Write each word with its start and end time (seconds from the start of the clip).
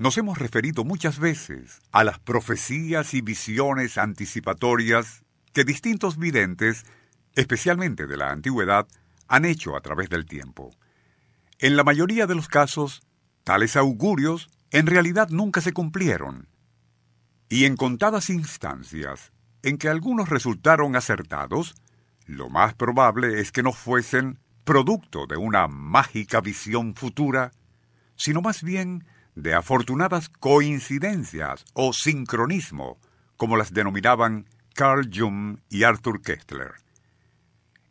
nos 0.00 0.16
hemos 0.16 0.38
referido 0.38 0.82
muchas 0.82 1.18
veces 1.18 1.82
a 1.92 2.04
las 2.04 2.18
profecías 2.18 3.12
y 3.12 3.20
visiones 3.20 3.98
anticipatorias 3.98 5.24
que 5.52 5.62
distintos 5.62 6.16
videntes, 6.16 6.86
especialmente 7.34 8.06
de 8.06 8.16
la 8.16 8.30
antigüedad, 8.30 8.88
han 9.28 9.44
hecho 9.44 9.76
a 9.76 9.82
través 9.82 10.08
del 10.08 10.24
tiempo. 10.24 10.70
En 11.58 11.76
la 11.76 11.84
mayoría 11.84 12.26
de 12.26 12.34
los 12.34 12.48
casos, 12.48 13.02
tales 13.44 13.76
augurios 13.76 14.48
en 14.70 14.86
realidad 14.86 15.28
nunca 15.28 15.60
se 15.60 15.74
cumplieron. 15.74 16.48
Y 17.50 17.66
en 17.66 17.76
contadas 17.76 18.30
instancias 18.30 19.32
en 19.62 19.76
que 19.76 19.90
algunos 19.90 20.30
resultaron 20.30 20.96
acertados, 20.96 21.74
lo 22.24 22.48
más 22.48 22.72
probable 22.72 23.38
es 23.38 23.52
que 23.52 23.62
no 23.62 23.74
fuesen 23.74 24.38
producto 24.64 25.26
de 25.26 25.36
una 25.36 25.68
mágica 25.68 26.40
visión 26.40 26.94
futura, 26.94 27.52
sino 28.16 28.40
más 28.40 28.62
bien 28.62 29.04
de 29.42 29.54
afortunadas 29.54 30.28
coincidencias 30.28 31.64
o 31.72 31.92
sincronismo, 31.92 32.98
como 33.36 33.56
las 33.56 33.72
denominaban 33.72 34.46
Carl 34.74 35.10
Jung 35.12 35.58
y 35.68 35.82
Arthur 35.82 36.20
Kessler. 36.22 36.72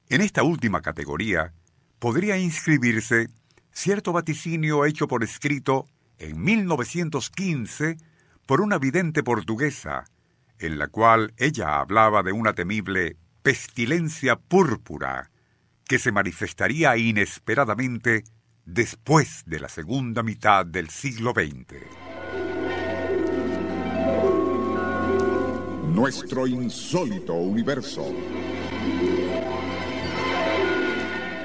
En 0.09 0.22
esta 0.22 0.44
última 0.44 0.81
categoría 0.81 1.53
podría 2.00 2.38
inscribirse 2.38 3.30
cierto 3.72 4.11
vaticinio 4.11 4.86
hecho 4.86 5.08
por 5.08 5.23
escrito 5.23 5.86
en 6.17 6.42
1915 6.42 7.97
por 8.45 8.61
una 8.61 8.77
vidente 8.77 9.23
portuguesa, 9.23 10.05
en 10.58 10.77
la 10.77 10.88
cual 10.88 11.33
ella 11.38 11.80
hablaba 11.80 12.23
de 12.23 12.31
una 12.31 12.53
temible 12.53 13.17
pestilencia 13.42 14.36
púrpura 14.36 15.31
que 15.86 16.00
se 16.00 16.11
manifestaría 16.11 16.97
inesperadamente 16.97 18.23
después 18.72 19.44
de 19.48 19.59
la 19.59 19.67
segunda 19.67 20.22
mitad 20.22 20.64
del 20.64 20.89
siglo 20.89 21.31
XX. 21.31 21.73
Nuestro 25.88 26.45
insólito 26.45 27.34
universo. 27.34 28.14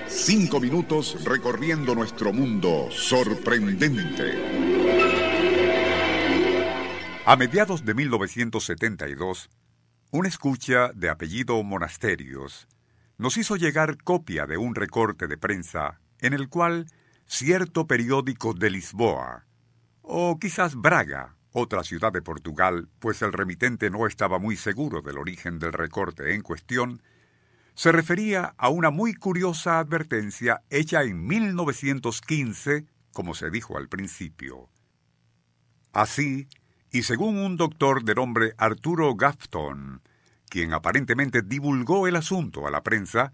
Cinco 0.06 0.60
minutos 0.60 1.24
recorriendo 1.24 1.94
nuestro 1.94 2.30
mundo 2.30 2.88
sorprendente. 2.90 4.34
A 7.24 7.36
mediados 7.36 7.86
de 7.86 7.94
1972, 7.94 9.48
un 10.10 10.26
escucha 10.26 10.90
de 10.94 11.08
apellido 11.08 11.62
Monasterios 11.62 12.68
nos 13.16 13.38
hizo 13.38 13.56
llegar 13.56 13.96
copia 14.04 14.44
de 14.44 14.58
un 14.58 14.74
recorte 14.74 15.26
de 15.26 15.38
prensa 15.38 16.00
en 16.20 16.34
el 16.34 16.50
cual 16.50 16.86
cierto 17.26 17.86
periódico 17.86 18.54
de 18.54 18.70
Lisboa, 18.70 19.46
o 20.02 20.38
quizás 20.38 20.74
Braga, 20.74 21.36
otra 21.52 21.84
ciudad 21.84 22.12
de 22.12 22.22
Portugal, 22.22 22.88
pues 22.98 23.22
el 23.22 23.32
remitente 23.32 23.90
no 23.90 24.06
estaba 24.06 24.38
muy 24.38 24.56
seguro 24.56 25.02
del 25.02 25.18
origen 25.18 25.58
del 25.58 25.72
recorte 25.72 26.34
en 26.34 26.42
cuestión, 26.42 27.02
se 27.74 27.90
refería 27.90 28.54
a 28.56 28.68
una 28.68 28.90
muy 28.90 29.14
curiosa 29.14 29.78
advertencia 29.78 30.62
hecha 30.70 31.02
en 31.02 31.26
1915, 31.26 32.86
como 33.12 33.34
se 33.34 33.50
dijo 33.50 33.76
al 33.76 33.88
principio. 33.88 34.68
Así, 35.92 36.48
y 36.90 37.02
según 37.02 37.38
un 37.38 37.56
doctor 37.56 38.04
de 38.04 38.14
nombre 38.14 38.54
Arturo 38.58 39.14
Gafton, 39.14 40.02
quien 40.48 40.72
aparentemente 40.72 41.42
divulgó 41.42 42.06
el 42.06 42.16
asunto 42.16 42.66
a 42.66 42.70
la 42.70 42.82
prensa, 42.82 43.32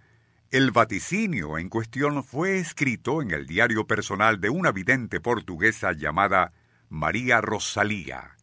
el 0.50 0.72
vaticinio 0.72 1.58
en 1.58 1.68
cuestión 1.68 2.24
fue 2.24 2.58
escrito 2.58 3.22
en 3.22 3.30
el 3.30 3.46
diario 3.46 3.86
personal 3.86 4.40
de 4.40 4.50
una 4.50 4.72
vidente 4.72 5.20
portuguesa 5.20 5.92
llamada 5.92 6.52
María 6.88 7.40
Rosalía. 7.40 8.36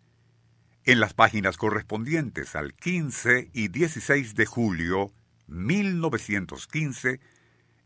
En 0.85 1.01
las 1.01 1.13
páginas 1.13 1.57
correspondientes 1.57 2.55
al 2.55 2.73
15 2.73 3.49
y 3.51 3.67
16 3.67 4.35
de 4.35 4.45
julio 4.45 5.11
1915, 5.47 7.19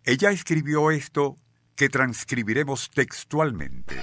ella 0.04 0.30
escribió 0.30 0.92
esto 0.92 1.36
que 1.76 1.90
transcribiremos 1.90 2.92
textualmente. 2.92 3.96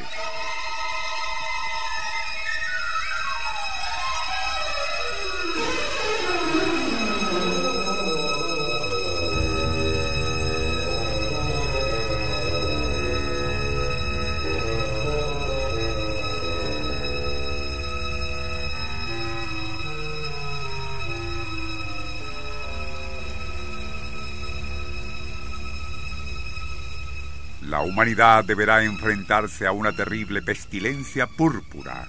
La 27.78 27.84
humanidad 27.84 28.44
deberá 28.44 28.82
enfrentarse 28.82 29.64
a 29.64 29.70
una 29.70 29.92
terrible 29.92 30.42
pestilencia 30.42 31.28
púrpura, 31.28 32.08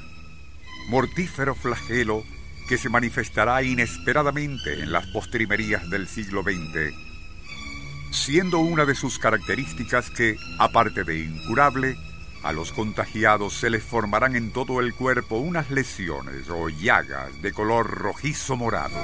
mortífero 0.88 1.54
flagelo 1.54 2.24
que 2.68 2.80
se 2.80 2.90
manifestará 2.90 3.62
inesperadamente 3.62 4.82
en 4.82 4.92
las 4.92 5.06
postrimerías 5.06 5.88
del 5.92 6.08
siglo 6.08 6.42
XX, 6.42 6.92
siendo 8.10 8.58
una 8.58 8.84
de 8.86 8.96
sus 8.96 9.20
características 9.20 10.10
que, 10.10 10.38
aparte 10.58 11.04
de 11.04 11.20
incurable, 11.20 11.96
a 12.42 12.52
los 12.52 12.72
contagiados 12.72 13.54
se 13.54 13.70
les 13.70 13.84
formarán 13.84 14.36
en 14.36 14.52
todo 14.52 14.80
el 14.80 14.96
cuerpo 14.96 15.38
unas 15.38 15.70
lesiones 15.70 16.50
o 16.50 16.70
llagas 16.70 17.44
de 17.44 17.54
color 17.54 17.92
rojizo 17.92 18.56
morado. 18.56 18.98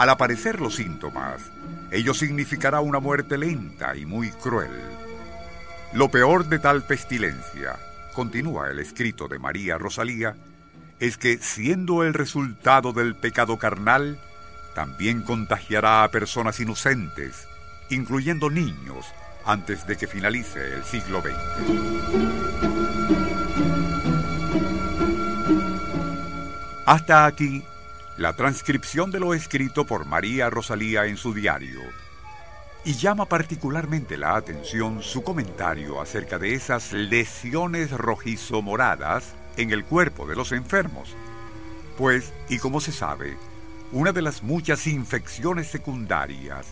Al 0.00 0.08
aparecer 0.08 0.62
los 0.62 0.76
síntomas, 0.76 1.42
ello 1.90 2.14
significará 2.14 2.80
una 2.80 3.00
muerte 3.00 3.36
lenta 3.36 3.94
y 3.94 4.06
muy 4.06 4.30
cruel. 4.30 4.70
Lo 5.92 6.10
peor 6.10 6.46
de 6.46 6.58
tal 6.58 6.84
pestilencia, 6.84 7.78
continúa 8.14 8.70
el 8.70 8.78
escrito 8.78 9.28
de 9.28 9.38
María 9.38 9.76
Rosalía, 9.76 10.36
es 11.00 11.18
que 11.18 11.36
siendo 11.36 12.02
el 12.02 12.14
resultado 12.14 12.94
del 12.94 13.14
pecado 13.14 13.58
carnal, 13.58 14.18
también 14.74 15.20
contagiará 15.20 16.02
a 16.02 16.10
personas 16.10 16.58
inocentes, 16.60 17.46
incluyendo 17.90 18.48
niños, 18.48 19.04
antes 19.44 19.86
de 19.86 19.98
que 19.98 20.06
finalice 20.06 20.76
el 20.76 20.84
siglo 20.84 21.20
XX. 21.20 21.34
Hasta 26.86 27.26
aquí 27.26 27.62
la 28.20 28.34
transcripción 28.34 29.10
de 29.10 29.18
lo 29.18 29.32
escrito 29.32 29.86
por 29.86 30.04
María 30.04 30.50
Rosalía 30.50 31.06
en 31.06 31.16
su 31.16 31.32
diario. 31.32 31.80
Y 32.84 32.92
llama 32.92 33.24
particularmente 33.24 34.18
la 34.18 34.36
atención 34.36 35.02
su 35.02 35.22
comentario 35.22 36.02
acerca 36.02 36.38
de 36.38 36.52
esas 36.52 36.92
lesiones 36.92 37.90
rojizo-moradas 37.92 39.32
en 39.56 39.70
el 39.70 39.86
cuerpo 39.86 40.26
de 40.26 40.36
los 40.36 40.52
enfermos. 40.52 41.16
Pues, 41.96 42.30
y 42.50 42.58
como 42.58 42.82
se 42.82 42.92
sabe, 42.92 43.38
una 43.90 44.12
de 44.12 44.20
las 44.20 44.42
muchas 44.42 44.86
infecciones 44.86 45.68
secundarias 45.68 46.66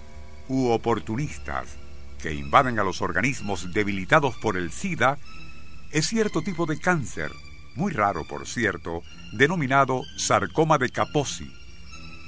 u 0.49 0.69
oportunistas 0.69 1.78
que 2.20 2.34
invaden 2.34 2.78
a 2.78 2.84
los 2.84 3.00
organismos 3.00 3.72
debilitados 3.72 4.37
por 4.37 4.58
el 4.58 4.70
SIDA 4.70 5.17
es 5.93 6.08
cierto 6.08 6.43
tipo 6.43 6.67
de 6.67 6.78
cáncer 6.78 7.31
muy 7.78 7.92
raro 7.92 8.25
por 8.25 8.46
cierto, 8.48 9.02
denominado 9.32 10.02
sarcoma 10.16 10.78
de 10.78 10.90
Kaposi, 10.90 11.48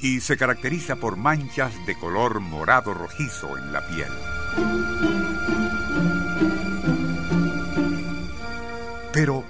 y 0.00 0.20
se 0.20 0.36
caracteriza 0.36 0.96
por 0.96 1.16
manchas 1.16 1.74
de 1.86 1.96
color 1.96 2.38
morado 2.38 2.94
rojizo 2.94 3.58
en 3.58 3.72
la 3.72 3.86
piel. 3.88 4.08
Pero, 9.12 9.44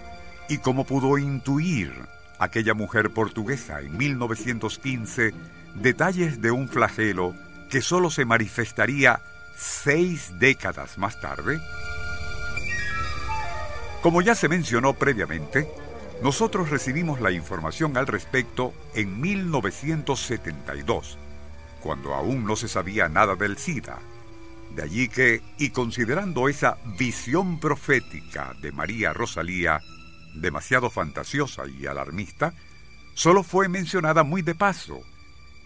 ¿y 0.49 0.59
cómo 0.59 0.85
pudo 0.85 1.19
intuir 1.19 1.93
aquella 2.39 2.73
mujer 2.73 3.11
portuguesa 3.11 3.81
en 3.81 3.95
1915 3.99 5.35
detalles 5.75 6.41
de 6.41 6.51
un 6.51 6.69
flagelo 6.69 7.35
que 7.69 7.83
solo 7.83 8.09
se 8.09 8.25
manifestaría 8.25 9.21
seis 9.55 10.33
décadas 10.39 10.97
más 10.97 11.21
tarde? 11.21 11.61
Como 14.03 14.23
ya 14.23 14.35
se 14.35 14.49
mencionó 14.49 14.95
previamente, 14.95 15.69
nosotros 16.23 16.71
recibimos 16.71 17.21
la 17.21 17.31
información 17.31 17.97
al 17.97 18.07
respecto 18.07 18.75
en 18.95 19.21
1972, 19.21 21.19
cuando 21.81 22.15
aún 22.15 22.45
no 22.45 22.57
se 22.57 22.69
sabía 22.69 23.09
nada 23.09 23.37
del 23.37 23.57
SIDA. 23.57 23.99
De 24.75 24.83
allí 24.83 25.09
que, 25.09 25.41
y 25.59 25.71
considerando 25.71 26.49
esa 26.49 26.77
visión 26.99 27.59
profética 27.59 28.55
de 28.61 28.71
María 28.71 29.13
Rosalía, 29.13 29.81
demasiado 30.35 30.91
fantasiosa 30.91 31.65
y 31.67 31.87
alarmista, 31.87 32.53
solo 33.15 33.43
fue 33.43 33.69
mencionada 33.69 34.23
muy 34.23 34.43
de 34.43 34.55
paso, 34.55 35.01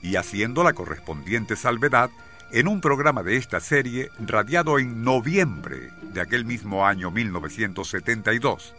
y 0.03 0.17
haciendo 0.17 0.63
la 0.63 0.73
correspondiente 0.73 1.57
salvedad 1.57 2.11
en 2.53 2.69
un 2.69 2.81
programa 2.81 3.23
de 3.23 3.37
esta 3.37 3.59
serie 3.59 4.11
radiado 4.21 4.79
en 4.79 5.03
noviembre 5.03 5.91
de 6.13 6.21
aquel 6.21 6.45
mismo 6.45 6.87
año 6.87 7.11
1972. 7.11 8.75